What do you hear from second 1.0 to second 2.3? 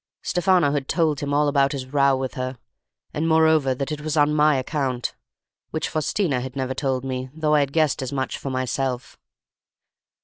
him all about his row